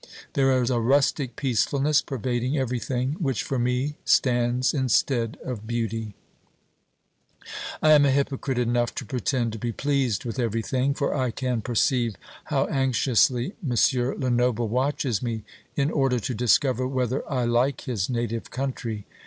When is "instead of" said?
4.73-5.67